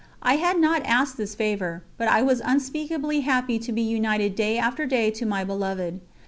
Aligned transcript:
I 0.23 0.37
had 0.37 0.57
not 0.59 0.83
asked 0.83 1.17
this 1.17 1.35
favour, 1.35 1.83
but 1.99 2.07
I 2.07 2.23
was 2.23 2.41
unspeakably 2.43 3.19
happy 3.19 3.59
to 3.59 3.71
be 3.71 3.83
united 3.83 4.33
day 4.33 4.57
after 4.57 4.87
day 4.87 5.11
to 5.11 5.27
my 5.27 5.43
Beloved. 5.43 5.99